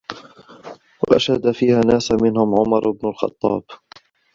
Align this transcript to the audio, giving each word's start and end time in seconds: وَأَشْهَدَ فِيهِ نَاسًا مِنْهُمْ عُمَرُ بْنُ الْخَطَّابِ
وَأَشْهَدَ 1.03 1.51
فِيهِ 1.51 1.79
نَاسًا 1.79 2.17
مِنْهُمْ 2.23 2.59
عُمَرُ 2.59 2.91
بْنُ 2.91 3.09
الْخَطَّابِ 3.09 3.63